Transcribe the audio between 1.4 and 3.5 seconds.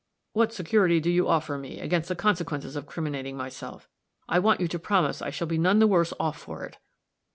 me against the consequences of criminating